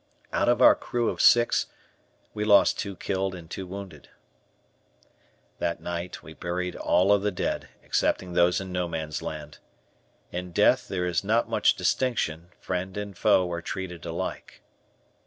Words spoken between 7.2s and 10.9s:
the dead, excepting those in No Man's Land. In death